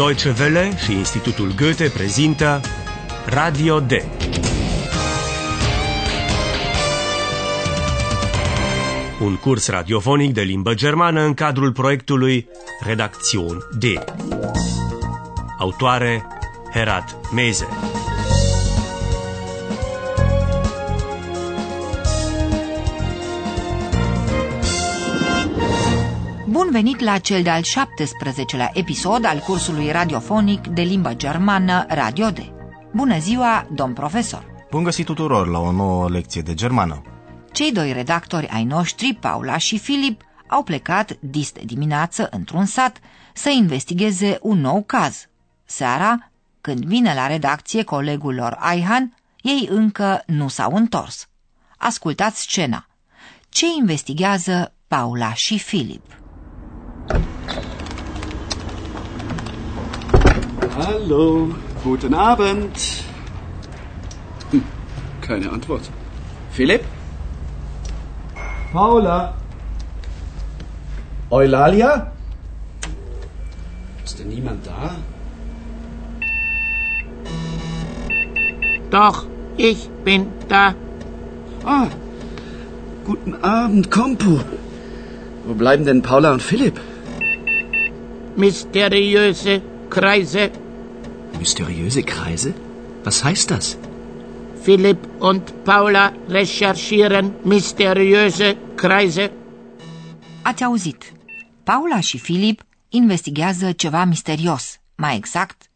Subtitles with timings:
[0.00, 2.60] Deutsche Welle și Institutul Goethe prezintă
[3.26, 3.90] Radio D.
[9.20, 12.48] Un curs radiofonic de limbă germană în cadrul proiectului
[12.84, 13.84] Redacțion D.
[15.58, 16.26] Autoare
[16.72, 17.89] Herat Meze.
[26.62, 32.38] Bun venit la cel de-al 17-lea episod al cursului radiofonic de limbă germană Radio D.
[32.94, 34.66] Bună ziua, domn profesor!
[34.70, 37.02] Bun găsit tuturor la o nouă lecție de germană.
[37.52, 43.00] Cei doi redactori ai noștri, Paula și Filip, au plecat dis de dimineață într-un sat
[43.34, 45.28] să investigheze un nou caz.
[45.64, 51.28] Seara, când vine la redacție colegul lor Aihan, ei încă nu s-au întors.
[51.76, 52.86] Ascultați scena.
[53.48, 56.18] Ce investigează Paula și Filip?
[60.76, 62.76] Hallo, guten Abend.
[64.50, 64.62] Hm,
[65.20, 65.82] keine Antwort.
[66.52, 66.84] Philipp?
[68.72, 69.34] Paula.
[71.30, 72.12] Eulalia?
[74.04, 74.96] Ist denn niemand da?
[78.90, 80.74] Doch, ich bin da.
[81.64, 81.86] Ah,
[83.04, 84.40] guten Abend, Kompo.
[85.44, 86.80] Wo bleiben denn Paula und Philipp?
[88.36, 90.50] Mysteriöse Kreise.
[91.38, 92.54] Mysteriöse Kreise?
[93.04, 93.76] Was heißt das?
[94.62, 99.30] Philipp und Paula recherchieren mysteriöse Kreise.
[100.42, 101.12] Ați auzit.
[101.64, 105.70] Paula și Filip investigează ceva misterios, mai exact,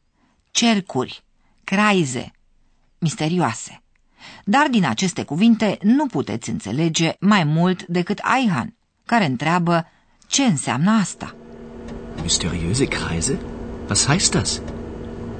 [0.50, 1.24] cercuri,
[1.64, 2.32] craize,
[2.98, 3.82] misterioase.
[4.44, 9.86] Dar din aceste cuvinte nu puteți înțelege mai mult decât Aihan, care întreabă
[10.26, 11.34] ce înseamnă asta.
[12.24, 13.38] Mysteriöse Kreise?
[13.88, 14.62] Was heißt das?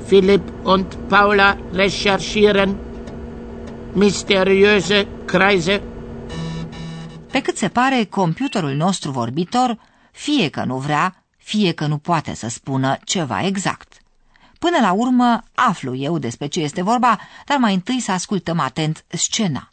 [0.09, 2.79] Philipp und Paula recherchieren
[3.95, 5.83] mysteriöse Kreise.
[7.31, 9.79] Pe cât se pare, computerul nostru vorbitor,
[10.13, 13.93] fie că nu vrea, fie că nu poate să spună ceva exact.
[14.59, 19.05] Până la urmă, aflu eu despre ce este vorba, dar mai întâi să ascultăm atent
[19.09, 19.69] scena.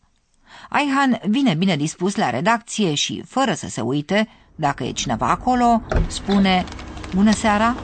[0.69, 5.81] Aihan vine bine dispus la redacție și, fără să se uite, dacă e cineva acolo,
[6.07, 6.65] spune
[7.15, 7.75] Bună seara!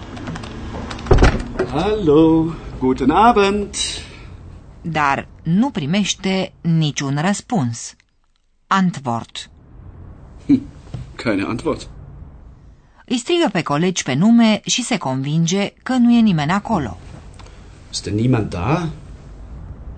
[1.69, 2.45] Hallo,
[2.79, 3.75] guten Abend.
[4.81, 7.95] Dar nu primește niciun răspuns.
[8.67, 9.49] Antwort.
[11.15, 11.89] Keine Antwort.
[13.05, 16.97] Îi strigă pe colegi pe nume și se convinge că nu e nimeni acolo.
[17.91, 18.87] Ist denn niemand da?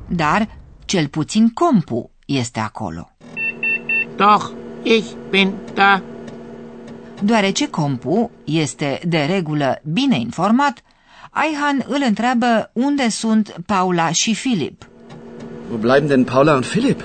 [0.08, 0.48] Dar
[0.86, 3.10] cel puțin compu este acolo.
[4.16, 4.52] Doch,
[4.84, 6.02] ich bin da.
[7.22, 10.84] Deoarece compu este de regulă bine informat,
[11.30, 14.88] Aihan îl întreabă unde sunt Paula și Filip.
[15.72, 17.02] Wo bleiben denn Paula und Philipp?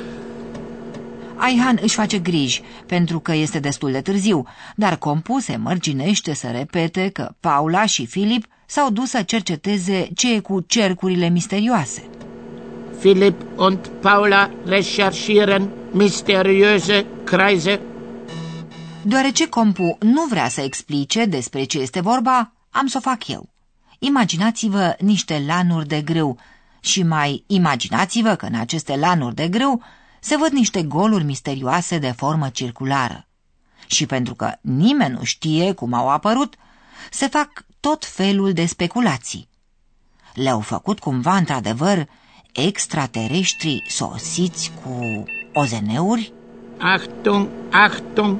[1.34, 6.46] Aihan își face griji pentru că este destul de târziu, dar compu se mărginește să
[6.52, 12.02] repete că Paula și Filip s-au dus să cerceteze ce e cu cercurile misterioase.
[12.98, 17.80] Philipp und Paula recherchieren mysteriöse Kreise.
[19.06, 23.48] Deoarece compu nu vrea să explice despre ce este vorba, am să o fac eu.
[23.98, 26.38] Imaginați-vă niște lanuri de grâu
[26.80, 29.82] și mai imaginați-vă că în aceste lanuri de grâu
[30.20, 33.26] se văd niște goluri misterioase de formă circulară.
[33.86, 36.54] Și pentru că nimeni nu știe cum au apărut,
[37.10, 39.48] se fac tot felul de speculații.
[40.34, 42.08] Le-au făcut cumva într-adevăr
[42.52, 46.32] extraterestri sosiți cu ozeneuri?
[46.78, 48.38] Achtung, Achtung,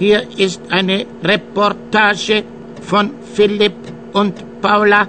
[0.00, 2.44] hier ist eine Reportage
[2.88, 3.76] von Philipp
[4.12, 5.08] und Paula.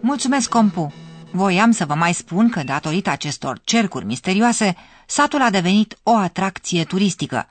[0.00, 0.92] Mulțumesc, compu!
[1.30, 6.84] Voiam să vă mai spun că, datorită acestor cercuri misterioase, satul a devenit o atracție
[6.84, 7.48] turistică.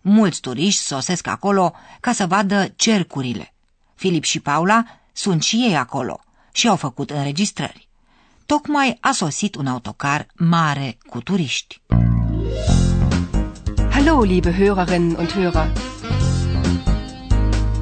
[0.00, 3.54] Mulți turiști sosesc acolo ca să vadă cercurile.
[3.94, 6.20] Filip și Paula sunt și ei acolo
[6.52, 7.88] și au făcut înregistrări.
[8.46, 11.80] Tocmai a sosit un autocar mare cu turiști.
[14.08, 15.66] Hallo, liebe Hörerinnen und Hörer.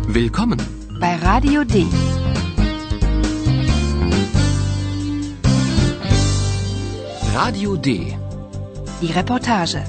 [0.09, 0.59] Willkommen!
[0.99, 1.87] Bei Radio D.
[7.33, 8.17] Radio D.
[9.01, 9.83] Die Reportage.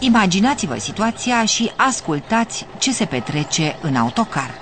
[0.00, 4.59] Imaginați-vă situația și ascultați ce se petrece în autocar.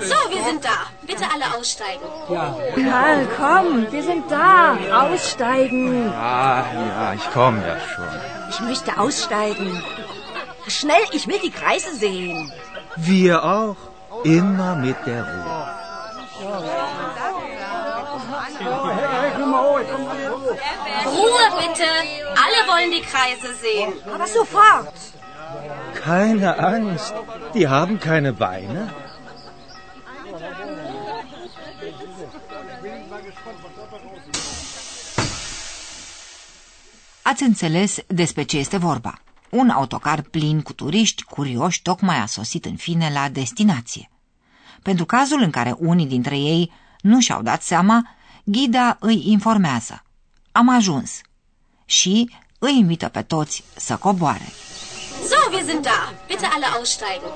[0.00, 0.86] So, wir sind da.
[1.02, 2.04] Bitte alle aussteigen.
[2.26, 4.76] Karl, komm, wir sind da.
[4.92, 6.12] Aussteigen.
[6.12, 8.08] Ah, ja, ich komme ja schon.
[8.50, 9.82] Ich möchte aussteigen.
[10.66, 12.52] Schnell, ich will die Kreise sehen.
[12.96, 13.76] Wir auch.
[14.24, 15.68] Immer mit der Ruhe.
[21.06, 21.88] Ruhe bitte.
[22.44, 23.92] Alle wollen die Kreise sehen.
[24.12, 24.92] Aber sofort.
[26.04, 27.14] Keine Angst.
[27.54, 28.92] Die haben keine Beine.
[37.22, 39.14] Ați înțeles despre ce este vorba.
[39.50, 44.10] Un autocar plin cu turiști curioși tocmai a sosit în fine la destinație.
[44.82, 50.02] Pentru cazul în care unii dintre ei nu și-au dat seama, ghida îi informează.
[50.52, 51.20] Am ajuns.
[51.84, 54.52] Și îi invită pe toți să coboare.
[55.30, 56.12] So, wir sind da.
[56.28, 57.30] Bitte alle aussteigen.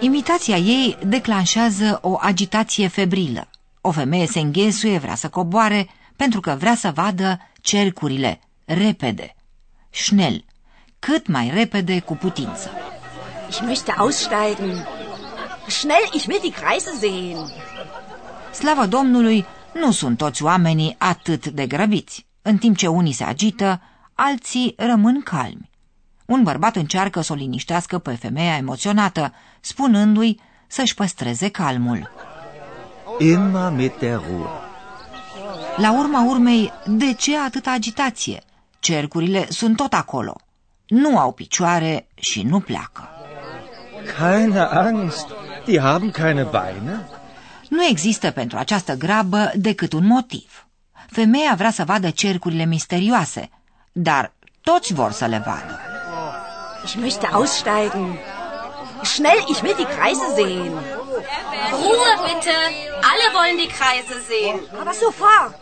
[0.00, 3.48] Imitația ei declanșează o agitație febrilă.
[3.80, 9.34] O femeie se înghesuie, vrea să coboare, pentru că vrea să vadă cercurile, repede,
[9.90, 10.44] schnell,
[10.98, 12.70] cât mai repede cu putință.
[13.48, 14.86] Ich möchte aussteigen.
[15.66, 17.52] Schnell, ich will die Kreise sehen.
[18.52, 22.26] Slavă Domnului, nu sunt toți oamenii atât de grăbiți.
[22.42, 23.80] În timp ce unii se agită,
[24.14, 25.70] alții rămân calmi.
[26.26, 32.10] Un bărbat încearcă să o liniștească pe femeia emoționată, spunându-i să-și păstreze calmul.
[33.18, 34.48] Immer mit der Ruhe.
[35.76, 38.42] La urma urmei, de ce atâta agitație?
[38.78, 40.36] Cercurile sunt tot acolo.
[40.86, 43.08] Nu au picioare și nu pleacă.
[44.18, 45.26] Keine Angst.
[45.64, 47.06] Die haben keine Beine.
[47.68, 50.66] Nu există pentru această grabă decât un motiv.
[51.10, 53.50] Femeia vrea să vadă cercurile misterioase,
[53.92, 55.80] dar toți vor să le vadă.
[56.86, 58.16] Ich möchte aussteigen.
[59.02, 60.72] Schnell, ich will die Kreise sehen.
[61.82, 62.56] Ruhe bitte.
[63.10, 64.60] Alle wollen die Kreise sehen.
[64.80, 65.60] Aber sofort!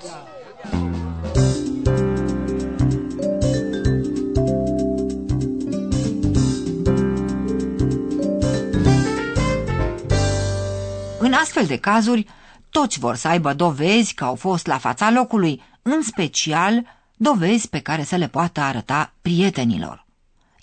[11.18, 12.26] În astfel de cazuri,
[12.70, 16.86] toți vor să aibă dovezi că au fost la fața locului, în special
[17.16, 20.03] dovezi pe care să le poată arăta prietenilor.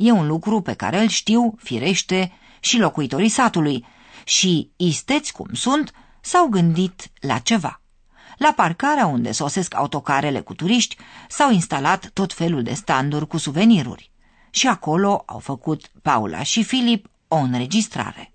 [0.02, 3.86] E un lucru pe care îl știu, firește, și locuitorii satului
[4.24, 7.82] și, isteți cum sunt, s-au gândit la ceva.
[8.38, 10.98] La parcarea unde sosesc autocarele cu turiști
[11.30, 14.12] s-au instalat tot felul de standuri cu suveniruri.
[14.50, 18.34] Și acolo au făcut Paula și Filip o înregistrare.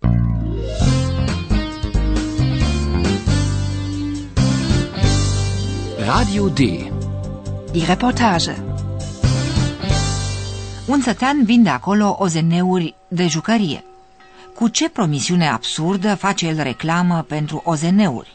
[5.99, 6.57] Radio D.
[7.73, 8.75] Die Reportage.
[10.87, 13.85] Un sătean vinde acolo ozeneuri de jucărie.
[14.55, 18.35] Cu ce promisiune absurdă face el reclamă pentru ozeneuri?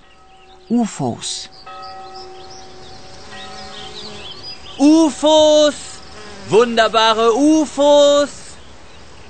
[0.68, 1.50] UFOs.
[4.78, 5.76] UFOs!
[6.50, 8.30] Wunderbare UFOs!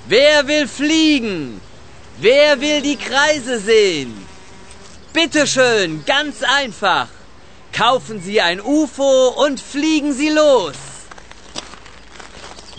[0.08, 1.60] Wer will fliegen?
[2.20, 4.10] Wer will die Kreise sehen?
[5.12, 7.08] Bitte schön, ganz einfach.
[7.70, 10.91] Kaufen Sie ein UFO und fliegen Sie los.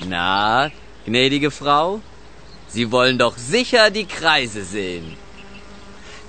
[0.06, 0.70] Na,
[1.06, 2.02] gnädige Frau,
[2.68, 5.18] Sie wollen doch sicher die Kreise sehen.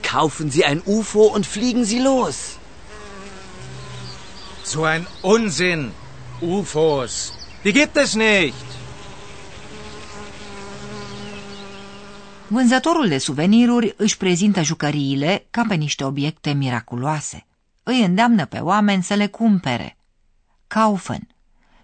[0.02, 2.58] Kaufen Sie ein UFO und fliegen Sie los.
[4.62, 5.92] So ein Unsinn.
[6.40, 7.32] UFOs.
[7.64, 8.64] Die gibt es nicht.
[12.48, 17.46] Vânzătorul de suveniruri își prezintă jucăriile ca pe niște obiecte miraculoase.
[17.82, 19.96] Îi îndeamnă pe oameni să le cumpere.
[20.66, 21.33] Kaufen.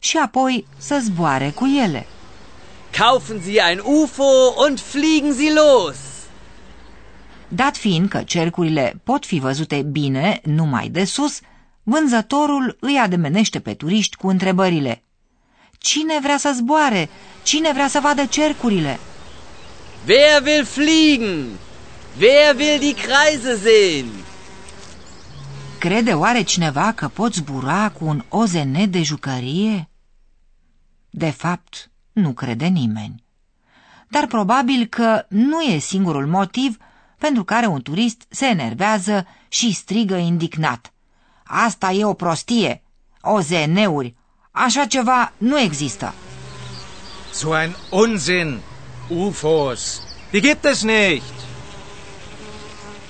[0.02, 2.06] Și apoi să zboare cu ele.
[2.90, 5.96] Kaufen Sie ein UFO und fliegen Sie los.
[7.48, 11.40] Dat fiind că cercurile pot fi văzute bine numai de sus,
[11.82, 15.02] vânzătorul îi ademenește pe turiști cu întrebările.
[15.78, 17.08] Cine vrea să zboare?
[17.42, 18.98] Cine vrea să vadă cercurile?
[20.06, 21.46] Wer will fliegen?
[22.20, 24.06] Wer will die Kreise sehen?
[25.78, 29.89] Crede oare cineva că pot zbura cu un OZN de jucărie?
[31.10, 33.24] De fapt, nu crede nimeni.
[34.08, 36.76] Dar probabil că nu e singurul motiv
[37.18, 40.92] pentru care un turist se enervează și strigă indignat.
[41.44, 42.82] Asta e o prostie.
[43.20, 44.14] OZN-uri.
[44.50, 46.14] Așa ceva nu există.
[47.32, 48.58] So ein Unsinn.
[49.08, 50.00] UFOs.
[50.30, 51.32] Die gibt es nicht.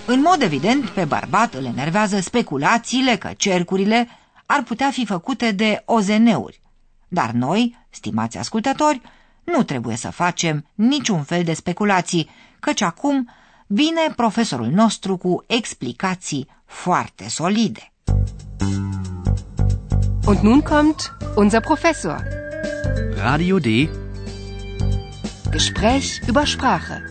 [0.07, 4.09] În mod evident, pe bărbat îl enervează speculațiile că cercurile
[4.47, 6.61] ar putea fi făcute de OZN-uri.
[7.09, 9.01] Dar noi, stimați ascultători,
[9.45, 12.29] nu trebuie să facem niciun fel de speculații,
[12.61, 13.31] căci acum
[13.67, 17.93] vine profesorul nostru cu explicații foarte solide.
[20.27, 22.25] Und nun kommt unser Professor.
[23.17, 23.67] Radio D.
[25.51, 27.03] Gespräch über Sprache.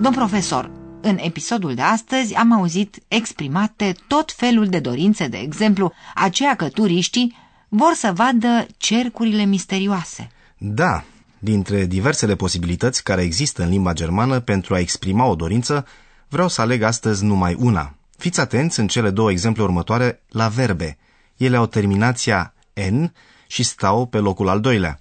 [0.00, 0.70] Domn profesor,
[1.02, 6.68] în episodul de astăzi am auzit exprimate tot felul de dorințe, de exemplu, aceea că
[6.68, 7.36] turiștii
[7.68, 10.30] vor să vadă cercurile misterioase.
[10.58, 11.04] Da,
[11.38, 15.86] dintre diversele posibilități care există în limba germană pentru a exprima o dorință,
[16.28, 17.94] vreau să aleg astăzi numai una.
[18.16, 20.98] Fiți atenți în cele două exemple următoare la verbe.
[21.36, 22.54] Ele au terminația
[22.90, 23.04] N
[23.46, 25.00] și stau pe locul al doilea.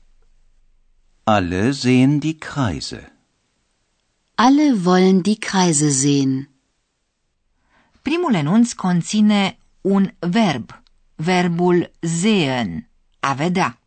[1.24, 3.21] Alle sehen die Kreise.
[4.48, 6.50] Alle wollen die Kreise sehen.
[8.02, 10.82] Primul enunț conține un verb,
[11.16, 13.80] verbul sehen, a vedea.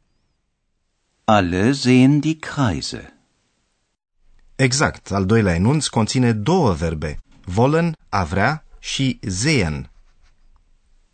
[1.25, 3.13] Alle sehen die Kreise.
[4.57, 7.19] Exact, al doilea enunț conține două verbe,
[7.57, 9.91] wollen, a vrea și sehen.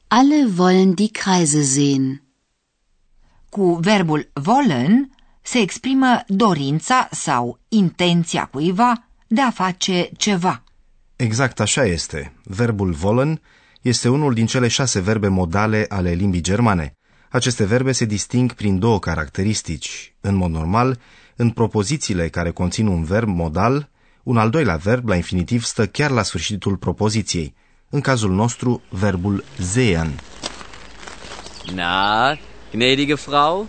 [0.08, 2.22] Alle wollen die Kreise sehen.
[3.48, 5.10] Cu verbul wollen
[5.42, 10.62] se exprimă dorința sau intenția cuiva de a face ceva.
[11.16, 12.32] Exact așa este.
[12.44, 13.40] Verbul wollen
[13.82, 16.92] este unul din cele șase verbe modale ale limbii germane.
[17.30, 20.14] Aceste verbe se disting prin două caracteristici.
[20.20, 21.00] În mod normal,
[21.36, 23.88] în propozițiile care conțin un verb modal,
[24.22, 27.54] un al doilea verb la infinitiv stă chiar la sfârșitul propoziției.
[27.90, 30.20] În cazul nostru, verbul sehen.
[31.74, 32.38] Na,
[32.72, 33.68] gnädige Frau,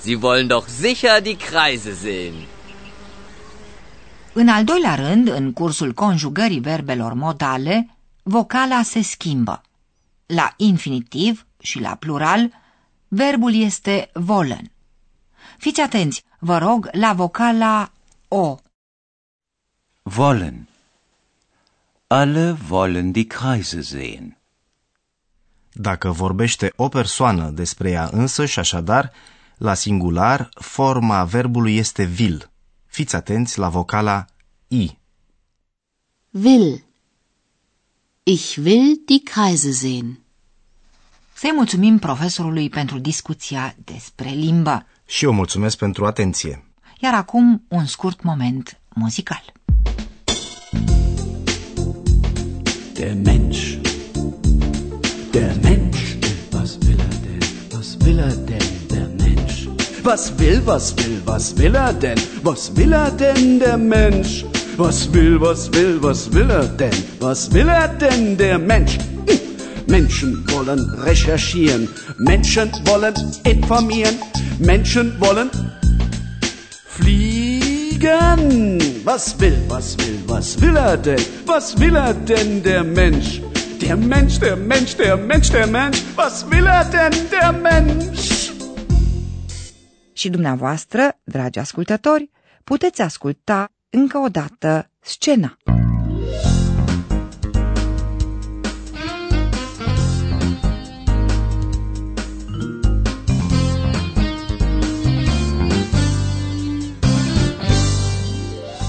[0.00, 2.34] Sie wollen doch sicher die Kreise sehen.
[4.36, 9.62] În al doilea rând, în cursul conjugării verbelor modale, vocala se schimbă.
[10.26, 12.52] La infinitiv și la plural,
[13.08, 14.70] verbul este wollen.
[15.58, 17.90] Fiți atenți, vă rog, la vocala
[18.28, 18.56] O.
[20.16, 20.68] Wollen.
[22.06, 24.36] Alle wollen die Kreise sehen.
[25.72, 29.12] Dacă vorbește o persoană despre ea însă și așadar,
[29.56, 32.52] la singular, forma verbului este will.
[32.94, 34.24] Fiți atenți la vocala
[34.68, 34.98] I.
[36.30, 36.84] Will.
[38.22, 40.18] Ich will die Kreise sehen.
[41.34, 44.86] Să-i mulțumim profesorului pentru discuția despre limbă.
[45.06, 46.64] Și eu mulțumesc pentru atenție.
[47.00, 49.52] Iar acum un scurt moment muzical.
[52.92, 53.78] Der Mensch.
[55.30, 56.16] Der Mensch.
[56.52, 57.40] Was will er denn?
[57.72, 58.73] Was will er denn, der Mensch?
[60.04, 62.18] Was will, was will, was will er denn?
[62.42, 64.44] Was will er denn, der Mensch?
[64.76, 66.92] Was will, was will, was will er denn?
[67.20, 68.98] Was will er denn, der Mensch?
[69.26, 69.40] Hm.
[69.86, 74.16] Menschen wollen recherchieren, Menschen wollen informieren,
[74.58, 75.48] Menschen wollen
[76.86, 78.78] fliegen.
[79.04, 81.24] Was will, was will, was will er denn?
[81.46, 83.40] Was will er denn, der Mensch?
[83.80, 86.02] Der Mensch, der Mensch, der Mensch, der Mensch.
[86.14, 88.33] Was will er denn, der Mensch?
[90.24, 92.30] Și dumneavoastră, dragi ascultători,
[92.64, 95.56] puteți asculta încă o dată scena.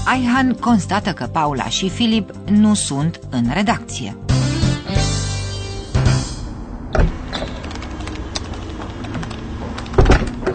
[0.06, 4.25] Aihan constată că Paula și Filip nu sunt în redacție.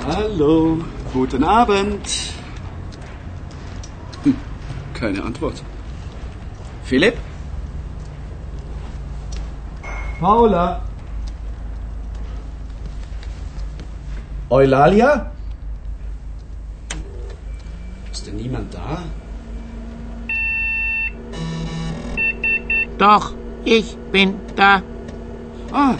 [0.08, 0.80] Hallo,
[1.14, 2.34] guten Abend.
[4.24, 4.36] Hm,
[4.96, 5.62] keine Antwort.
[6.84, 7.18] Philipp?
[10.20, 10.82] Paula?
[14.50, 15.32] Eulalia?
[18.12, 19.04] Ist denn niemand da?
[22.98, 23.34] Doch,
[23.66, 24.82] ich bin da.
[25.72, 25.94] Ah,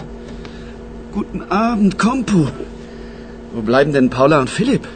[1.12, 2.48] guten Abend, Kompu.
[3.54, 4.88] Wo bleiben denn Paula und Philipp?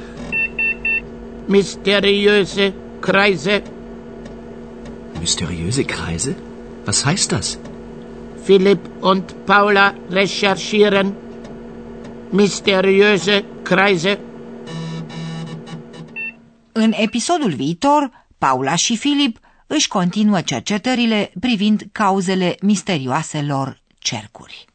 [1.47, 3.61] Mysteriöse Kreise.
[5.19, 6.35] Mysteriöse Kreise?
[6.85, 7.59] Was heißt das?
[8.45, 11.13] Philipp und Paula recherchieren.
[12.31, 14.19] Mysteriöse Kreise.
[16.71, 24.65] În episodul viitor, Paula și Filip își continuă cercetările privind cauzele misterioaselor cercuri.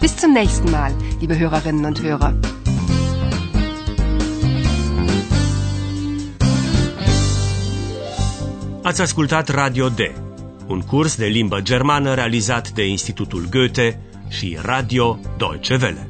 [0.00, 2.34] Bis zum nächsten Mal, liebe Hörerinnen und Hörer.
[8.82, 10.00] Ați ascultat Radio D,
[10.66, 16.08] un curs de limbă germană realizat de Institutul Goethe și Radio Deutsche Welle.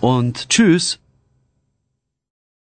[0.00, 1.03] Und tschüss.